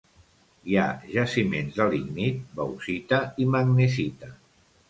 Hi 0.71 0.77
ha 0.77 0.85
jaciments 1.15 1.77
de 1.81 1.87
lignit, 1.91 2.41
bauxita 2.63 3.23
i 3.45 3.49
magnesita. 3.57 4.35